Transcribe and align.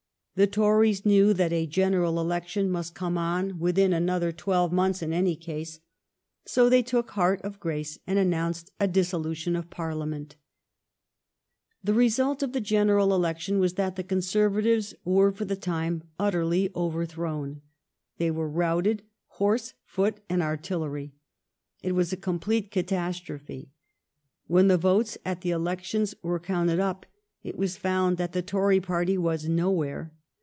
The 0.35 0.47
Tories 0.47 1.05
knew 1.05 1.33
that 1.33 1.51
a 1.51 1.67
general 1.67 2.19
election 2.19 2.71
must 2.71 2.95
come 2.95 3.15
on 3.17 3.59
within 3.59 3.91
another 3.93 4.31
twelve 4.31 4.71
months 4.71 5.01
in 5.03 5.11
any 5.13 5.35
case. 5.35 5.81
So 6.45 6.67
they 6.69 6.81
took 6.81 7.11
heart 7.11 7.41
of 7.41 7.59
grace, 7.59 7.99
and 8.07 8.17
announced 8.17 8.71
a 8.79 8.87
dissolution 8.87 9.55
of 9.57 9.69
Parliament. 9.69 10.37
The 11.83 11.93
result 11.93 12.41
of 12.41 12.53
the 12.53 12.61
general 12.61 13.13
election 13.13 13.59
was 13.59 13.73
that 13.73 13.97
the 13.97 14.05
Conservatives 14.05 14.95
were 15.03 15.31
for 15.33 15.45
the 15.45 15.57
time 15.57 16.01
utterly 16.17 16.71
overthrown. 16.75 17.61
They 18.17 18.31
were 18.31 18.49
routed, 18.49 19.03
horse, 19.27 19.73
foot, 19.83 20.21
and 20.29 20.41
artillery. 20.41 21.13
It 21.83 21.91
was 21.91 22.11
a 22.13 22.17
complete 22.17 22.71
catastrophe. 22.71 23.69
When 24.47 24.69
the 24.69 24.77
votes 24.77 25.17
at 25.25 25.41
the 25.41 25.51
elections 25.51 26.15
were 26.23 26.39
counted 26.39 26.79
up, 26.79 27.05
it 27.43 27.57
was 27.57 27.77
found 27.77 28.15
that 28.17 28.31
the 28.31 28.41
Tory 28.41 28.79
party 28.79 29.17
was 29.17 29.47
nowhere. 29.49 30.13